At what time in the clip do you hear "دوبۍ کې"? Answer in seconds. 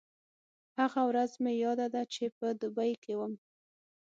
2.61-3.13